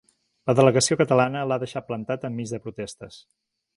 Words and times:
La 0.51 0.53
delegació 0.59 0.95
catalana 1.01 1.43
l’ha 1.51 1.59
deixat 1.65 1.87
plantat 1.91 2.25
enmig 2.31 2.55
de 2.55 2.61
protestes. 2.65 3.21